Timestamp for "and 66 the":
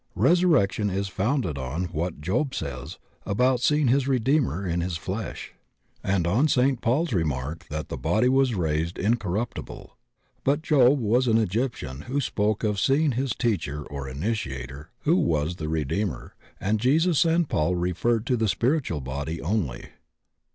6.03-6.29